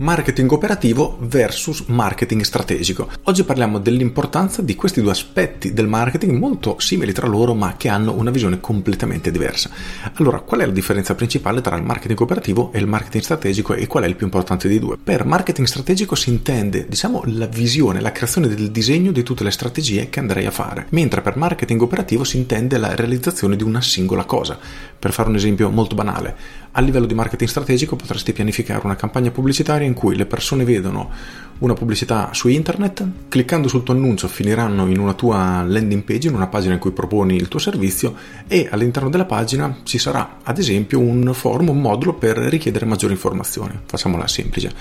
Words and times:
Marketing 0.00 0.48
operativo 0.52 1.18
versus 1.22 1.82
marketing 1.88 2.42
strategico. 2.42 3.10
Oggi 3.24 3.42
parliamo 3.42 3.80
dell'importanza 3.80 4.62
di 4.62 4.76
questi 4.76 5.00
due 5.00 5.10
aspetti 5.10 5.72
del 5.72 5.88
marketing 5.88 6.38
molto 6.38 6.76
simili 6.78 7.12
tra 7.12 7.26
loro 7.26 7.52
ma 7.52 7.74
che 7.76 7.88
hanno 7.88 8.12
una 8.12 8.30
visione 8.30 8.60
completamente 8.60 9.32
diversa. 9.32 9.70
Allora, 10.14 10.38
qual 10.38 10.60
è 10.60 10.66
la 10.66 10.72
differenza 10.72 11.16
principale 11.16 11.60
tra 11.62 11.74
il 11.74 11.82
marketing 11.82 12.20
operativo 12.20 12.70
e 12.72 12.78
il 12.78 12.86
marketing 12.86 13.24
strategico 13.24 13.74
e 13.74 13.88
qual 13.88 14.04
è 14.04 14.06
il 14.06 14.14
più 14.14 14.26
importante 14.26 14.68
dei 14.68 14.78
due? 14.78 14.98
Per 15.02 15.24
marketing 15.24 15.66
strategico 15.66 16.14
si 16.14 16.30
intende, 16.30 16.86
diciamo, 16.88 17.24
la 17.26 17.46
visione, 17.46 18.00
la 18.00 18.12
creazione 18.12 18.46
del 18.46 18.70
disegno 18.70 19.10
di 19.10 19.24
tutte 19.24 19.42
le 19.42 19.50
strategie 19.50 20.08
che 20.10 20.20
andrei 20.20 20.46
a 20.46 20.52
fare, 20.52 20.86
mentre 20.90 21.22
per 21.22 21.36
marketing 21.36 21.82
operativo 21.82 22.22
si 22.22 22.36
intende 22.36 22.78
la 22.78 22.94
realizzazione 22.94 23.56
di 23.56 23.64
una 23.64 23.80
singola 23.80 24.22
cosa. 24.22 24.56
Per 24.96 25.12
fare 25.12 25.28
un 25.28 25.34
esempio 25.34 25.70
molto 25.70 25.96
banale, 25.96 26.36
a 26.72 26.80
livello 26.80 27.06
di 27.06 27.14
marketing 27.14 27.48
strategico 27.48 27.96
potresti 27.96 28.32
pianificare 28.32 28.84
una 28.84 28.96
campagna 28.96 29.30
pubblicitaria 29.30 29.86
in 29.86 29.94
cui 29.94 30.16
le 30.16 30.26
persone 30.26 30.64
vedono 30.64 31.10
una 31.58 31.74
pubblicità 31.74 32.30
su 32.32 32.48
internet, 32.48 33.04
cliccando 33.28 33.68
sul 33.68 33.82
tuo 33.82 33.94
annuncio 33.94 34.28
finiranno 34.28 34.86
in 34.86 34.98
una 34.98 35.14
tua 35.14 35.62
landing 35.66 36.02
page, 36.02 36.28
in 36.28 36.34
una 36.34 36.46
pagina 36.46 36.74
in 36.74 36.80
cui 36.80 36.92
proponi 36.92 37.34
il 37.34 37.48
tuo 37.48 37.58
servizio 37.58 38.14
e 38.46 38.68
all'interno 38.70 39.10
della 39.10 39.24
pagina 39.24 39.78
ci 39.82 39.98
sarà 39.98 40.38
ad 40.42 40.58
esempio 40.58 41.00
un 41.00 41.32
forum, 41.34 41.70
un 41.70 41.80
modulo 41.80 42.14
per 42.14 42.36
richiedere 42.36 42.86
maggiori 42.86 43.14
informazioni. 43.14 43.78
Facciamola 43.84 44.26
semplice. 44.28 44.72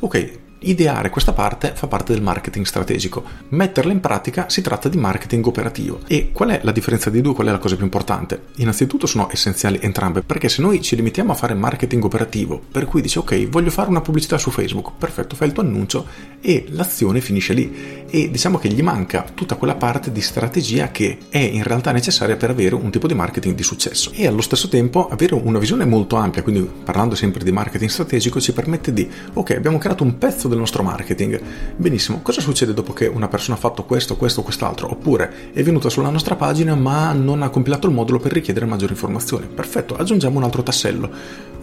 Ok, 0.00 0.38
Ideare 0.66 1.10
questa 1.10 1.34
parte 1.34 1.72
fa 1.74 1.88
parte 1.88 2.14
del 2.14 2.22
marketing 2.22 2.64
strategico, 2.64 3.22
metterla 3.50 3.92
in 3.92 4.00
pratica 4.00 4.48
si 4.48 4.62
tratta 4.62 4.88
di 4.88 4.96
marketing 4.96 5.44
operativo. 5.44 6.00
E 6.06 6.30
qual 6.32 6.50
è 6.50 6.60
la 6.62 6.72
differenza 6.72 7.10
dei 7.10 7.20
due? 7.20 7.34
Qual 7.34 7.46
è 7.46 7.50
la 7.50 7.58
cosa 7.58 7.74
più 7.74 7.84
importante? 7.84 8.44
Innanzitutto 8.56 9.06
sono 9.06 9.28
essenziali 9.30 9.78
entrambe, 9.82 10.22
perché 10.22 10.48
se 10.48 10.62
noi 10.62 10.80
ci 10.80 10.96
limitiamo 10.96 11.32
a 11.32 11.34
fare 11.34 11.52
marketing 11.52 12.02
operativo, 12.04 12.58
per 12.70 12.86
cui 12.86 13.02
dici 13.02 13.18
ok, 13.18 13.46
voglio 13.48 13.70
fare 13.70 13.90
una 13.90 14.00
pubblicità 14.00 14.38
su 14.38 14.50
Facebook, 14.50 14.92
perfetto, 14.96 15.36
fai 15.36 15.48
il 15.48 15.52
tuo 15.52 15.62
annuncio 15.62 16.06
e 16.40 16.64
l'azione 16.70 17.20
finisce 17.20 17.52
lì. 17.52 18.04
E 18.08 18.30
diciamo 18.30 18.56
che 18.56 18.68
gli 18.68 18.82
manca 18.82 19.26
tutta 19.34 19.56
quella 19.56 19.74
parte 19.74 20.12
di 20.12 20.22
strategia 20.22 20.90
che 20.90 21.18
è 21.28 21.38
in 21.38 21.62
realtà 21.62 21.92
necessaria 21.92 22.36
per 22.36 22.48
avere 22.48 22.74
un 22.74 22.90
tipo 22.90 23.06
di 23.06 23.14
marketing 23.14 23.54
di 23.54 23.62
successo. 23.62 24.12
E 24.14 24.26
allo 24.26 24.40
stesso 24.40 24.68
tempo 24.68 25.08
avere 25.08 25.34
una 25.34 25.58
visione 25.58 25.84
molto 25.84 26.16
ampia, 26.16 26.42
quindi 26.42 26.66
parlando 26.84 27.14
sempre 27.14 27.44
di 27.44 27.52
marketing 27.52 27.90
strategico, 27.90 28.40
ci 28.40 28.54
permette 28.54 28.94
di 28.94 29.06
ok, 29.34 29.50
abbiamo 29.50 29.76
creato 29.76 30.04
un 30.04 30.16
pezzo 30.16 30.48
del 30.48 30.53
nostro 30.58 30.82
marketing. 30.82 31.40
Benissimo, 31.76 32.20
cosa 32.22 32.40
succede 32.40 32.74
dopo 32.74 32.92
che 32.92 33.06
una 33.06 33.28
persona 33.28 33.56
ha 33.56 33.60
fatto 33.60 33.84
questo, 33.84 34.16
questo, 34.16 34.42
quest'altro? 34.42 34.90
Oppure 34.90 35.52
è 35.52 35.62
venuta 35.62 35.88
sulla 35.88 36.10
nostra 36.10 36.36
pagina 36.36 36.74
ma 36.74 37.12
non 37.12 37.42
ha 37.42 37.48
compilato 37.48 37.86
il 37.86 37.94
modulo 37.94 38.18
per 38.18 38.32
richiedere 38.32 38.66
maggiori 38.66 38.92
informazioni. 38.92 39.46
Perfetto, 39.46 39.96
aggiungiamo 39.96 40.38
un 40.38 40.44
altro 40.44 40.62
tassello. 40.62 41.10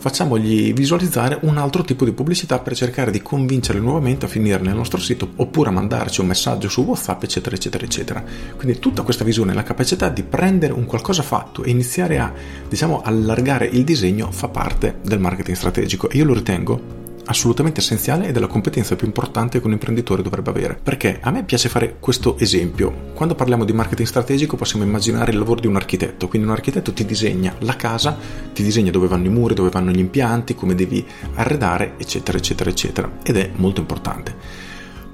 Facciamogli 0.02 0.73
visualizzare 0.73 1.38
un 1.42 1.58
altro 1.58 1.84
tipo 1.84 2.06
di 2.06 2.12
pubblicità 2.12 2.58
per 2.58 2.75
cercare 2.75 3.12
di 3.12 3.22
convincerli 3.22 3.80
nuovamente 3.80 4.25
a 4.25 4.30
finire 4.30 4.64
nel 4.64 4.73
nostro 4.73 5.00
sito 5.00 5.30
oppure 5.36 5.69
a 5.69 5.73
mandarci 5.73 6.22
un 6.22 6.28
messaggio 6.28 6.69
su 6.69 6.81
WhatsApp, 6.81 7.22
eccetera, 7.22 7.56
eccetera, 7.56 7.86
eccetera. 7.86 8.23
Quindi 8.56 8.80
tutta 8.80 9.03
questa 9.03 9.23
visione, 9.23 9.53
la 9.53 9.62
capacità 9.62 10.09
di 10.09 10.23
prendere 10.23 10.73
un 10.73 10.86
qualcosa 10.86 11.22
fatto 11.22 11.64
e 11.64 11.69
iniziare 11.69 12.17
a, 12.17 12.34
diciamo, 12.67 13.02
allargare 13.03 13.67
il 13.67 13.84
disegno 13.84 14.31
fa 14.31 14.47
parte 14.47 14.97
del 15.03 15.19
marketing 15.19 15.56
strategico 15.56 16.09
e 16.09 16.17
io 16.17 16.25
lo 16.25 16.34
ritengo 16.34 17.02
assolutamente 17.26 17.80
essenziale 17.80 18.28
ed 18.28 18.36
è 18.36 18.40
la 18.40 18.48
competenza 18.48 18.96
più 18.96 19.08
importante 19.08 19.60
che 19.60 19.66
un 19.66 19.74
imprenditore 19.74 20.22
dovrebbe 20.22 20.50
avere. 20.50 20.80
Perché 20.82 21.20
a 21.22 21.32
me 21.32 21.44
piace 21.44 21.70
fare 21.70 21.98
questo 22.00 22.38
esempio. 22.38 23.12
Quando 23.14 23.36
parliamo 23.36 23.66
di 23.66 23.74
marketing 23.74 24.08
strategico 24.08 24.56
possiamo 24.56 24.86
immaginare 24.86 25.32
il 25.32 25.38
lavoro 25.38 25.60
di 25.60 25.68
un 25.68 25.76
architetto, 25.76 26.28
quindi 26.28 26.48
un 26.48 26.54
architetto 26.54 26.94
ti 26.94 27.06
disegna 27.06 27.56
la 27.60 27.76
casa, 27.76 28.18
ti 28.54 28.64
disegna 28.64 28.92
dove 28.92 29.08
vanno 29.08 29.26
i 29.26 29.30
muri, 29.30 29.54
dove 29.54 29.70
vanno 29.70 29.92
gli 29.92 30.00
impianti, 30.00 30.56
come 30.56 30.76
devi 30.76 31.06
arredare, 31.36 31.94
eccetera, 31.98 32.38
eccetera, 32.38 32.70
eccetera. 32.70 33.12
Ed 33.24 33.38
è 33.38 33.52
molto 33.56 33.80
importante. 33.80 34.36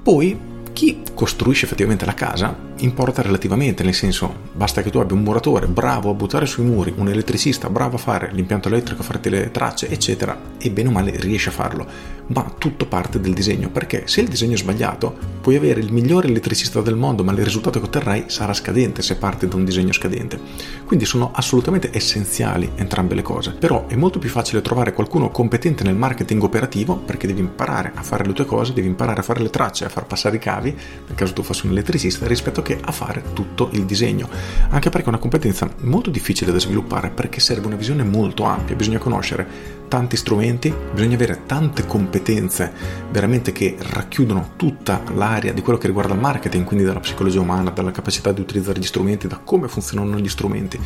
Poi 0.02 0.38
chi 0.72 1.02
costruisce 1.14 1.64
effettivamente 1.64 2.04
la 2.04 2.14
casa 2.14 2.67
importa 2.78 3.22
relativamente, 3.22 3.82
nel 3.82 3.94
senso 3.94 4.34
basta 4.52 4.82
che 4.82 4.90
tu 4.90 4.98
abbia 4.98 5.16
un 5.16 5.22
muratore 5.22 5.66
bravo 5.66 6.10
a 6.10 6.14
buttare 6.14 6.46
sui 6.46 6.64
muri, 6.64 6.92
un 6.96 7.08
elettricista 7.08 7.70
bravo 7.70 7.96
a 7.96 7.98
fare 7.98 8.30
l'impianto 8.32 8.68
elettrico, 8.68 9.02
a 9.02 9.04
farti 9.04 9.30
le 9.30 9.50
tracce, 9.50 9.88
eccetera, 9.88 10.38
e 10.58 10.70
bene 10.70 10.88
o 10.88 10.92
male 10.92 11.12
riesce 11.16 11.48
a 11.48 11.52
farlo. 11.52 11.86
Ma 12.28 12.54
tutto 12.58 12.86
parte 12.86 13.20
del 13.20 13.32
disegno, 13.32 13.70
perché 13.70 14.02
se 14.06 14.20
il 14.20 14.28
disegno 14.28 14.54
è 14.54 14.58
sbagliato, 14.58 15.16
puoi 15.40 15.56
avere 15.56 15.80
il 15.80 15.92
migliore 15.92 16.28
elettricista 16.28 16.82
del 16.82 16.94
mondo, 16.94 17.24
ma 17.24 17.32
il 17.32 17.42
risultato 17.42 17.78
che 17.80 17.86
otterrai 17.86 18.24
sarà 18.26 18.52
scadente 18.52 19.00
se 19.00 19.16
parte 19.16 19.48
da 19.48 19.56
un 19.56 19.64
disegno 19.64 19.92
scadente. 19.92 20.38
Quindi 20.84 21.06
sono 21.06 21.30
assolutamente 21.32 21.88
essenziali 21.90 22.70
entrambe 22.74 23.14
le 23.14 23.22
cose. 23.22 23.52
Però 23.52 23.86
è 23.86 23.94
molto 23.94 24.18
più 24.18 24.28
facile 24.28 24.60
trovare 24.60 24.92
qualcuno 24.92 25.30
competente 25.30 25.84
nel 25.84 25.94
marketing 25.94 26.42
operativo, 26.42 26.96
perché 26.96 27.26
devi 27.26 27.40
imparare 27.40 27.92
a 27.94 28.02
fare 28.02 28.26
le 28.26 28.34
tue 28.34 28.44
cose, 28.44 28.74
devi 28.74 28.88
imparare 28.88 29.20
a 29.20 29.22
fare 29.22 29.40
le 29.40 29.50
tracce, 29.50 29.86
a 29.86 29.88
far 29.88 30.04
passare 30.04 30.36
i 30.36 30.40
cavi, 30.40 30.70
nel 30.70 31.16
caso 31.16 31.32
tu 31.32 31.42
fossi 31.42 31.64
un 31.64 31.72
elettricista, 31.72 32.26
rispetto 32.26 32.60
che 32.68 32.78
a 32.82 32.92
fare 32.92 33.22
tutto 33.32 33.70
il 33.72 33.86
disegno. 33.86 34.28
Anche 34.68 34.90
perché 34.90 35.06
è 35.06 35.08
una 35.08 35.18
competenza 35.18 35.70
molto 35.80 36.10
difficile 36.10 36.52
da 36.52 36.58
sviluppare, 36.58 37.08
perché 37.08 37.40
serve 37.40 37.66
una 37.66 37.76
visione 37.76 38.02
molto 38.04 38.42
ampia, 38.42 38.76
bisogna 38.76 38.98
conoscere 38.98 39.76
tanti 39.88 40.18
strumenti, 40.18 40.72
bisogna 40.92 41.14
avere 41.14 41.44
tante 41.46 41.86
competenze 41.86 42.70
veramente 43.10 43.52
che 43.52 43.74
racchiudono 43.78 44.50
tutta 44.56 45.02
l'area 45.14 45.54
di 45.54 45.62
quello 45.62 45.78
che 45.78 45.86
riguarda 45.86 46.12
il 46.12 46.20
marketing, 46.20 46.64
quindi 46.66 46.84
dalla 46.84 47.00
psicologia 47.00 47.40
umana, 47.40 47.70
dalla 47.70 47.90
capacità 47.90 48.32
di 48.32 48.42
utilizzare 48.42 48.78
gli 48.78 48.84
strumenti, 48.84 49.26
da 49.26 49.40
come 49.42 49.66
funzionano 49.68 50.18
gli 50.18 50.28
strumenti. 50.28 50.78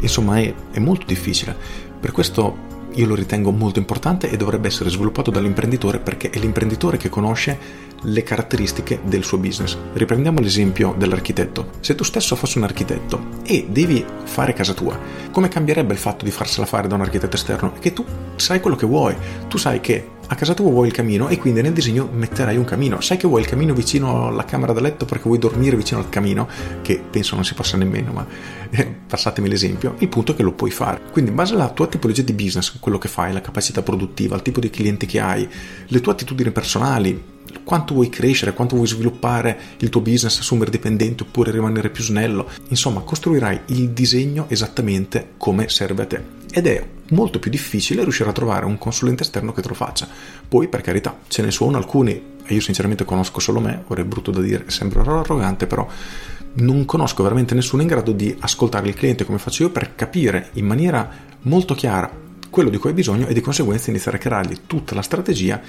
Insomma, 0.00 0.40
è, 0.40 0.54
è 0.72 0.78
molto 0.78 1.06
difficile. 1.06 1.56
Per 1.98 2.12
questo 2.12 2.79
io 2.94 3.06
lo 3.06 3.14
ritengo 3.14 3.50
molto 3.50 3.78
importante 3.78 4.30
e 4.30 4.36
dovrebbe 4.36 4.68
essere 4.68 4.90
sviluppato 4.90 5.30
dall'imprenditore 5.30 5.98
perché 5.98 6.30
è 6.30 6.38
l'imprenditore 6.38 6.96
che 6.96 7.08
conosce 7.08 7.88
le 8.02 8.22
caratteristiche 8.22 9.00
del 9.04 9.24
suo 9.24 9.38
business. 9.38 9.76
Riprendiamo 9.92 10.40
l'esempio 10.40 10.94
dell'architetto. 10.96 11.70
Se 11.80 11.94
tu 11.94 12.04
stesso 12.04 12.36
fossi 12.36 12.58
un 12.58 12.64
architetto 12.64 13.26
e 13.44 13.66
devi 13.68 14.04
fare 14.24 14.52
casa 14.52 14.72
tua, 14.72 14.98
come 15.30 15.48
cambierebbe 15.48 15.92
il 15.92 15.98
fatto 15.98 16.24
di 16.24 16.30
farsela 16.30 16.66
fare 16.66 16.88
da 16.88 16.94
un 16.94 17.02
architetto 17.02 17.36
esterno? 17.36 17.72
Che 17.78 17.92
tu 17.92 18.04
sai 18.36 18.60
quello 18.60 18.76
che 18.76 18.86
vuoi, 18.86 19.14
tu 19.48 19.58
sai 19.58 19.80
che 19.80 20.18
a 20.32 20.36
casa 20.36 20.54
tua 20.54 20.70
vuoi 20.70 20.86
il 20.86 20.92
camino 20.92 21.28
e 21.28 21.38
quindi 21.38 21.60
nel 21.60 21.72
disegno 21.72 22.08
metterai 22.12 22.56
un 22.56 22.62
camino. 22.64 23.00
Sai 23.00 23.16
che 23.16 23.26
vuoi 23.26 23.40
il 23.40 23.48
camino 23.48 23.74
vicino 23.74 24.28
alla 24.28 24.44
camera 24.44 24.72
da 24.72 24.80
letto 24.80 25.04
perché 25.04 25.24
vuoi 25.24 25.38
dormire 25.38 25.76
vicino 25.76 25.98
al 25.98 26.08
camino, 26.08 26.48
che 26.82 27.02
penso 27.10 27.34
non 27.34 27.44
si 27.44 27.52
possa 27.54 27.76
nemmeno, 27.76 28.12
ma 28.12 28.24
eh, 28.70 28.86
passatemi 29.08 29.48
l'esempio. 29.48 29.96
Il 29.98 30.08
punto 30.08 30.30
è 30.30 30.36
che 30.36 30.44
lo 30.44 30.52
puoi 30.52 30.70
fare. 30.70 31.00
Quindi 31.10 31.30
in 31.30 31.36
base 31.36 31.54
alla 31.54 31.70
tua 31.70 31.88
tipologia 31.88 32.22
di 32.22 32.32
business, 32.32 32.78
quello 32.78 32.98
che 32.98 33.08
fai, 33.08 33.32
la 33.32 33.40
capacità 33.40 33.82
produttiva, 33.82 34.36
il 34.36 34.42
tipo 34.42 34.60
di 34.60 34.70
clienti 34.70 35.04
che 35.04 35.18
hai, 35.18 35.48
le 35.84 36.00
tue 36.00 36.12
attitudini 36.12 36.52
personali, 36.52 37.29
quanto 37.70 37.94
vuoi 37.94 38.08
crescere, 38.08 38.52
quanto 38.52 38.74
vuoi 38.74 38.88
sviluppare 38.88 39.56
il 39.78 39.90
tuo 39.90 40.00
business, 40.00 40.40
assumere 40.40 40.72
dipendenti 40.72 41.22
oppure 41.22 41.52
rimanere 41.52 41.88
più 41.88 42.02
snello. 42.02 42.48
Insomma, 42.70 43.02
costruirai 43.02 43.60
il 43.66 43.90
disegno 43.90 44.46
esattamente 44.48 45.34
come 45.36 45.68
serve 45.68 46.02
a 46.02 46.06
te. 46.06 46.22
Ed 46.50 46.66
è 46.66 46.84
molto 47.10 47.38
più 47.38 47.48
difficile 47.48 48.02
riuscire 48.02 48.28
a 48.28 48.32
trovare 48.32 48.64
un 48.64 48.76
consulente 48.76 49.22
esterno 49.22 49.52
che 49.52 49.62
te 49.62 49.68
lo 49.68 49.74
faccia. 49.74 50.08
Poi, 50.48 50.66
per 50.66 50.80
carità, 50.80 51.16
ce 51.28 51.42
ne 51.42 51.52
sono 51.52 51.76
alcuni, 51.76 52.20
e 52.44 52.54
io 52.54 52.60
sinceramente 52.60 53.04
conosco 53.04 53.38
solo 53.38 53.60
me, 53.60 53.84
ora 53.86 54.00
è 54.00 54.04
brutto 54.04 54.32
da 54.32 54.40
dire, 54.40 54.64
sembrerò 54.66 55.20
arrogante, 55.20 55.68
però 55.68 55.86
non 56.54 56.84
conosco 56.84 57.22
veramente 57.22 57.54
nessuno 57.54 57.82
in 57.82 57.88
grado 57.88 58.10
di 58.10 58.34
ascoltare 58.40 58.88
il 58.88 58.94
cliente 58.94 59.24
come 59.24 59.38
faccio 59.38 59.62
io 59.62 59.70
per 59.70 59.94
capire 59.94 60.50
in 60.54 60.66
maniera 60.66 61.08
molto 61.42 61.76
chiara 61.76 62.10
quello 62.50 62.68
di 62.68 62.78
cui 62.78 62.88
hai 62.88 62.96
bisogno 62.96 63.28
e 63.28 63.32
di 63.32 63.40
conseguenza 63.40 63.90
iniziare 63.90 64.16
a 64.16 64.20
creargli 64.20 64.56
tutta 64.66 64.96
la 64.96 65.02
strategia 65.02 65.62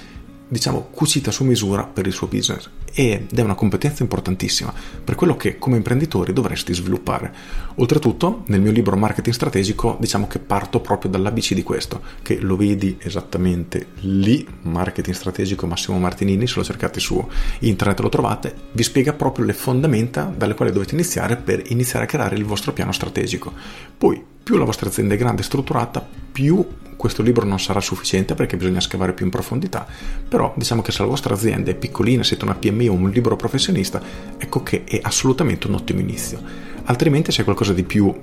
diciamo, 0.52 0.88
cucita 0.90 1.30
su 1.30 1.44
misura 1.44 1.84
per 1.84 2.06
il 2.06 2.12
suo 2.12 2.26
business 2.26 2.68
ed 2.92 3.32
è 3.32 3.40
una 3.40 3.54
competenza 3.54 4.02
importantissima 4.02 4.70
per 5.02 5.14
quello 5.14 5.34
che 5.34 5.56
come 5.56 5.78
imprenditori 5.78 6.34
dovresti 6.34 6.74
sviluppare. 6.74 7.32
Oltretutto, 7.76 8.42
nel 8.48 8.60
mio 8.60 8.70
libro 8.70 8.94
Marketing 8.94 9.34
Strategico, 9.34 9.96
diciamo 9.98 10.26
che 10.26 10.40
parto 10.40 10.80
proprio 10.80 11.10
dall'ABC 11.10 11.54
di 11.54 11.62
questo, 11.62 12.02
che 12.20 12.38
lo 12.38 12.56
vedi 12.56 12.98
esattamente 13.00 13.86
lì, 14.00 14.46
Marketing 14.62 15.16
Strategico 15.16 15.66
Massimo 15.66 15.98
Martinini, 15.98 16.46
se 16.46 16.56
lo 16.56 16.64
cercate 16.64 17.00
su 17.00 17.26
internet 17.60 18.00
lo 18.00 18.10
trovate, 18.10 18.54
vi 18.72 18.82
spiega 18.82 19.14
proprio 19.14 19.46
le 19.46 19.54
fondamenta 19.54 20.24
dalle 20.36 20.54
quali 20.54 20.70
dovete 20.70 20.92
iniziare 20.92 21.36
per 21.36 21.62
iniziare 21.68 22.04
a 22.04 22.08
creare 22.08 22.36
il 22.36 22.44
vostro 22.44 22.74
piano 22.74 22.92
strategico. 22.92 23.54
Poi, 23.96 24.22
più 24.42 24.56
la 24.56 24.64
vostra 24.64 24.88
azienda 24.88 25.14
è 25.14 25.16
grande 25.16 25.42
e 25.42 25.44
strutturata, 25.44 26.06
più 26.32 26.66
questo 26.96 27.22
libro 27.22 27.44
non 27.44 27.58
sarà 27.58 27.80
sufficiente 27.80 28.34
perché 28.34 28.56
bisogna 28.56 28.80
scavare 28.80 29.12
più 29.12 29.24
in 29.24 29.30
profondità, 29.30 29.86
però 30.28 30.52
diciamo 30.56 30.82
che 30.82 30.92
se 30.92 31.02
la 31.02 31.08
vostra 31.08 31.34
azienda 31.34 31.70
è 31.70 31.74
piccolina, 31.74 32.22
siete 32.22 32.44
una 32.44 32.54
PMI 32.54 32.88
o 32.88 32.92
un 32.92 33.10
libro 33.10 33.34
professionista, 33.34 34.00
ecco 34.38 34.62
che 34.62 34.84
è 34.84 35.00
assolutamente 35.02 35.66
un 35.66 35.74
ottimo 35.74 36.00
inizio. 36.00 36.40
Altrimenti 36.84 37.32
se 37.32 37.42
è 37.42 37.44
qualcosa 37.44 37.72
di 37.72 37.82
più 37.82 38.14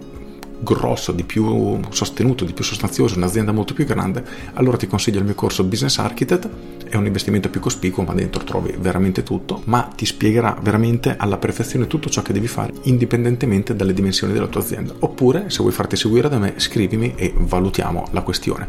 grosso, 0.60 1.12
di 1.12 1.24
più 1.24 1.80
sostenuto, 1.90 2.46
di 2.46 2.54
più 2.54 2.64
sostanzioso, 2.64 3.16
un'azienda 3.18 3.52
molto 3.52 3.74
più 3.74 3.86
grande, 3.86 4.24
allora 4.54 4.78
ti 4.78 4.88
consiglio 4.88 5.20
il 5.20 5.26
mio 5.26 5.36
corso 5.36 5.64
Business 5.64 5.98
Architect, 5.98 6.50
è 6.90 6.96
un 6.96 7.06
investimento 7.06 7.50
più 7.50 7.60
cospicuo, 7.60 8.04
ma 8.04 8.14
dentro 8.14 8.44
trovi 8.44 8.76
veramente 8.80 9.24
tutto, 9.24 9.62
ma 9.66 9.84
ti 9.96 10.06
spiegherà 10.06 10.58
veramente 10.62 11.16
alla 11.18 11.38
perfezione 11.38 11.88
tutto 11.88 12.10
ciò 12.10 12.22
che 12.22 12.34
devi 12.34 12.48
fare, 12.48 12.74
indipendentemente 12.84 13.76
dalle 13.76 13.94
dimensioni 13.94 14.34
della 14.34 14.48
tua 14.48 14.62
azienda. 14.62 14.94
Oppure, 15.00 15.50
se 15.50 15.60
vuoi 15.60 15.72
farti 15.72 15.96
seguire 15.96 16.30
da 16.30 16.40
me, 16.40 16.56
scrivimi 16.58 17.14
e 17.16 17.34
valutiamo 17.36 18.08
la 18.12 18.22
questione. 18.22 18.68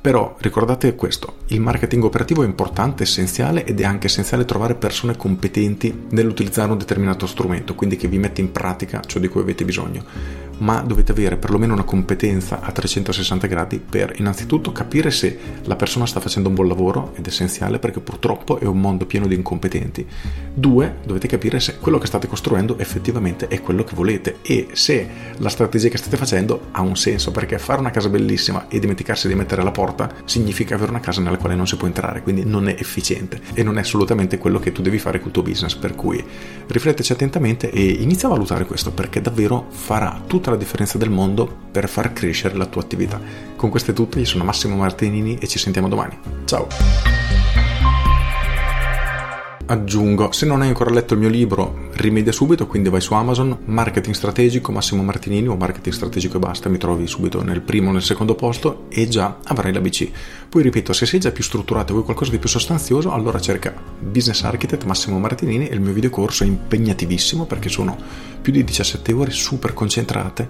Però 0.00 0.34
ricordate 0.38 0.94
questo, 0.94 1.34
il 1.48 1.60
marketing 1.60 2.02
operativo 2.04 2.42
è 2.42 2.46
importante, 2.46 3.02
essenziale 3.02 3.64
ed 3.66 3.80
è 3.80 3.84
anche 3.84 4.06
essenziale 4.06 4.46
trovare 4.46 4.74
persone 4.74 5.14
competenti 5.14 6.06
nell'utilizzare 6.10 6.72
un 6.72 6.78
determinato 6.78 7.26
strumento, 7.26 7.74
quindi 7.74 7.96
che 7.96 8.08
vi 8.08 8.18
mette 8.18 8.40
in 8.40 8.50
pratica 8.50 9.02
ciò 9.04 9.18
di 9.18 9.28
cui 9.28 9.42
avete 9.42 9.66
bisogno 9.66 10.48
ma 10.60 10.80
dovete 10.80 11.12
avere 11.12 11.36
perlomeno 11.36 11.72
una 11.72 11.84
competenza 11.84 12.60
a 12.60 12.72
360 12.72 13.46
gradi 13.46 13.78
per 13.78 14.14
innanzitutto 14.16 14.72
capire 14.72 15.10
se 15.10 15.38
la 15.64 15.76
persona 15.76 16.06
sta 16.06 16.20
facendo 16.20 16.48
un 16.48 16.54
buon 16.54 16.68
lavoro 16.68 17.12
ed 17.16 17.26
è 17.26 17.28
essenziale 17.28 17.78
perché 17.78 18.00
purtroppo 18.00 18.58
è 18.58 18.64
un 18.64 18.80
mondo 18.80 19.06
pieno 19.06 19.26
di 19.26 19.34
incompetenti. 19.34 20.06
Due, 20.52 20.96
dovete 21.04 21.28
capire 21.28 21.60
se 21.60 21.78
quello 21.78 21.98
che 21.98 22.06
state 22.06 22.26
costruendo 22.26 22.78
effettivamente 22.78 23.48
è 23.48 23.60
quello 23.60 23.84
che 23.84 23.94
volete 23.94 24.36
e 24.42 24.68
se 24.72 25.08
la 25.36 25.48
strategia 25.48 25.88
che 25.88 25.96
state 25.96 26.16
facendo 26.16 26.68
ha 26.72 26.80
un 26.80 26.96
senso 26.96 27.30
perché 27.30 27.58
fare 27.58 27.80
una 27.80 27.90
casa 27.90 28.08
bellissima 28.08 28.68
e 28.68 28.78
dimenticarsi 28.78 29.28
di 29.28 29.34
mettere 29.34 29.62
la 29.62 29.70
porta 29.70 30.12
significa 30.24 30.74
avere 30.74 30.90
una 30.90 31.00
casa 31.00 31.20
nella 31.20 31.36
quale 31.36 31.54
non 31.54 31.66
si 31.66 31.76
può 31.76 31.86
entrare, 31.86 32.22
quindi 32.22 32.44
non 32.44 32.68
è 32.68 32.76
efficiente 32.78 33.40
e 33.54 33.62
non 33.62 33.78
è 33.78 33.80
assolutamente 33.80 34.38
quello 34.38 34.58
che 34.58 34.72
tu 34.72 34.82
devi 34.82 34.98
fare 34.98 35.20
col 35.20 35.30
tuo 35.30 35.42
business, 35.42 35.74
per 35.74 35.94
cui 35.94 36.22
rifletteci 36.66 37.12
attentamente 37.12 37.70
e 37.70 37.82
inizia 37.82 38.28
a 38.28 38.32
valutare 38.32 38.66
questo 38.66 38.92
perché 38.92 39.20
davvero 39.20 39.66
farà 39.70 40.22
tutta 40.26 40.49
la 40.50 40.56
differenza 40.56 40.98
del 40.98 41.10
mondo 41.10 41.46
per 41.70 41.88
far 41.88 42.12
crescere 42.12 42.56
la 42.56 42.66
tua 42.66 42.82
attività. 42.82 43.20
Con 43.56 43.70
questo 43.70 43.92
è 43.92 43.94
tutto, 43.94 44.18
io 44.18 44.24
sono 44.24 44.44
Massimo 44.44 44.76
Martinini 44.76 45.38
e 45.38 45.46
ci 45.46 45.58
sentiamo 45.58 45.88
domani. 45.88 46.18
Ciao! 46.44 47.39
Aggiungo, 49.70 50.32
se 50.32 50.46
non 50.46 50.62
hai 50.62 50.68
ancora 50.68 50.90
letto 50.90 51.14
il 51.14 51.20
mio 51.20 51.28
libro, 51.28 51.90
rimedia 51.92 52.32
subito, 52.32 52.66
quindi 52.66 52.88
vai 52.88 53.00
su 53.00 53.14
Amazon, 53.14 53.56
Marketing 53.66 54.16
Strategico, 54.16 54.72
Massimo 54.72 55.04
Martinini 55.04 55.46
o 55.46 55.54
Marketing 55.54 55.94
Strategico 55.94 56.36
e 56.36 56.40
basta, 56.40 56.68
mi 56.68 56.76
trovi 56.76 57.06
subito 57.06 57.40
nel 57.44 57.60
primo 57.60 57.90
o 57.90 57.92
nel 57.92 58.02
secondo 58.02 58.34
posto 58.34 58.86
e 58.88 59.06
già 59.06 59.38
avrai 59.44 59.72
l'ABC. 59.72 60.10
Poi 60.48 60.64
ripeto, 60.64 60.92
se 60.92 61.06
sei 61.06 61.20
già 61.20 61.30
più 61.30 61.44
strutturato 61.44 61.90
e 61.90 61.92
vuoi 61.92 62.04
qualcosa 62.04 62.32
di 62.32 62.38
più 62.38 62.48
sostanzioso, 62.48 63.12
allora 63.12 63.38
cerca 63.38 63.72
Business 64.00 64.42
Architect 64.42 64.84
Massimo 64.84 65.20
Martinini 65.20 65.68
e 65.68 65.74
il 65.74 65.80
mio 65.80 65.92
videocorso 65.92 66.42
è 66.42 66.48
impegnativissimo 66.48 67.44
perché 67.46 67.68
sono 67.68 67.96
più 68.42 68.52
di 68.52 68.64
17 68.64 69.12
ore 69.12 69.30
super 69.30 69.72
concentrate 69.72 70.48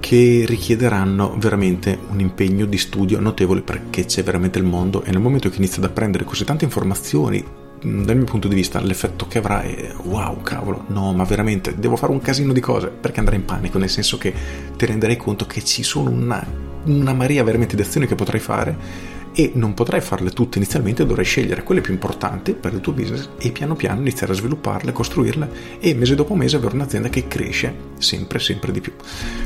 che 0.00 0.42
richiederanno 0.48 1.36
veramente 1.38 1.96
un 2.10 2.18
impegno 2.18 2.66
di 2.66 2.76
studio 2.76 3.20
notevole 3.20 3.60
perché 3.60 4.04
c'è 4.04 4.24
veramente 4.24 4.58
il 4.58 4.64
mondo 4.64 5.04
e 5.04 5.12
nel 5.12 5.20
momento 5.20 5.48
che 5.48 5.58
inizi 5.58 5.78
ad 5.78 5.84
apprendere 5.84 6.24
così 6.24 6.44
tante 6.44 6.64
informazioni 6.64 7.61
dal 7.82 8.16
mio 8.16 8.24
punto 8.24 8.48
di 8.48 8.54
vista 8.54 8.80
l'effetto 8.80 9.26
che 9.26 9.38
avrà 9.38 9.62
è 9.62 9.92
wow 10.04 10.40
cavolo 10.42 10.84
no 10.88 11.12
ma 11.12 11.24
veramente 11.24 11.74
devo 11.76 11.96
fare 11.96 12.12
un 12.12 12.20
casino 12.20 12.52
di 12.52 12.60
cose 12.60 12.88
perché 12.88 13.18
andrai 13.18 13.38
in 13.38 13.44
panico 13.44 13.78
nel 13.78 13.90
senso 13.90 14.18
che 14.18 14.32
ti 14.76 14.86
renderai 14.86 15.16
conto 15.16 15.46
che 15.46 15.64
ci 15.64 15.82
sono 15.82 16.10
una, 16.10 16.46
una 16.84 17.12
marea 17.12 17.42
veramente 17.42 17.74
di 17.74 17.82
azioni 17.82 18.06
che 18.06 18.14
potrai 18.14 18.40
fare 18.40 19.20
e 19.34 19.52
non 19.54 19.74
potrai 19.74 20.00
farle 20.00 20.30
tutte 20.30 20.58
inizialmente, 20.58 21.06
dovrai 21.06 21.24
scegliere 21.24 21.62
quelle 21.62 21.80
più 21.80 21.92
importanti 21.92 22.52
per 22.52 22.74
il 22.74 22.80
tuo 22.80 22.92
business 22.92 23.30
e 23.38 23.50
piano 23.50 23.74
piano 23.74 24.00
iniziare 24.00 24.32
a 24.32 24.36
svilupparle, 24.36 24.92
costruirle 24.92 25.78
e 25.80 25.94
mese 25.94 26.14
dopo 26.14 26.34
mese 26.34 26.56
avere 26.56 26.74
un'azienda 26.74 27.08
che 27.08 27.28
cresce 27.28 27.74
sempre 27.98 28.38
sempre 28.38 28.72
di 28.72 28.80
più. 28.80 28.92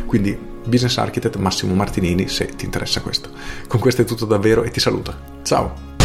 Quindi 0.05 0.37
Business 0.65 0.97
Architect 0.99 1.37
Massimo 1.37 1.75
Martinini 1.75 2.29
se 2.29 2.47
ti 2.56 2.65
interessa 2.65 3.00
questo. 3.00 3.31
Con 3.69 3.79
questo 3.81 4.03
è 4.03 4.05
tutto 4.05 4.25
davvero 4.25 4.65
e 4.65 4.71
ti 4.71 4.81
saluto. 4.81 5.15
Ciao! 5.43 5.95